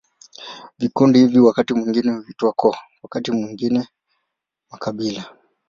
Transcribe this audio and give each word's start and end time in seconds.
Vikundi 0.77 1.19
hivi 1.19 1.39
wakati 1.39 1.73
mwingine 1.73 2.11
huitwa 2.11 2.53
koo, 2.53 2.75
wakati 3.03 3.31
mwingine 3.31 3.89
makabila. 4.71 5.25